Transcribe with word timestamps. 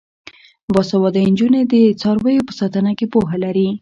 باسواده 0.73 1.21
نجونې 1.31 1.61
د 1.71 1.73
څارویو 2.01 2.47
په 2.47 2.53
ساتنه 2.59 2.91
کې 2.97 3.05
پوهه 3.13 3.37
لري. 3.43 3.67